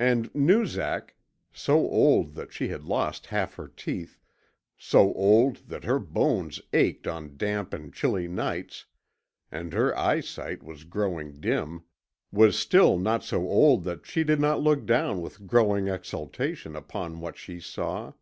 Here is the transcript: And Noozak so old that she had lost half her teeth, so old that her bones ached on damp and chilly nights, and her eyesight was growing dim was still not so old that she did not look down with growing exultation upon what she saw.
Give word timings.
And 0.00 0.28
Noozak 0.34 1.14
so 1.52 1.88
old 1.88 2.34
that 2.34 2.52
she 2.52 2.66
had 2.66 2.82
lost 2.82 3.26
half 3.26 3.54
her 3.54 3.68
teeth, 3.68 4.18
so 4.76 5.14
old 5.14 5.68
that 5.68 5.84
her 5.84 6.00
bones 6.00 6.60
ached 6.72 7.06
on 7.06 7.36
damp 7.36 7.72
and 7.72 7.94
chilly 7.94 8.26
nights, 8.26 8.86
and 9.52 9.72
her 9.72 9.96
eyesight 9.96 10.64
was 10.64 10.82
growing 10.82 11.34
dim 11.34 11.84
was 12.32 12.58
still 12.58 12.98
not 12.98 13.22
so 13.22 13.48
old 13.48 13.84
that 13.84 14.04
she 14.04 14.24
did 14.24 14.40
not 14.40 14.58
look 14.60 14.84
down 14.84 15.20
with 15.20 15.46
growing 15.46 15.86
exultation 15.86 16.74
upon 16.74 17.20
what 17.20 17.38
she 17.38 17.60
saw. 17.60 18.14